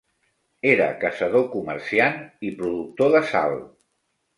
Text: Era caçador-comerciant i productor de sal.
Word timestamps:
Era 0.69 0.87
caçador-comerciant 1.03 2.19
i 2.51 2.55
productor 2.65 3.17
de 3.19 3.27
sal. 3.33 3.61